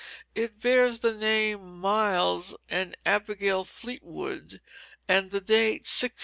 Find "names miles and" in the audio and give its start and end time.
1.13-2.97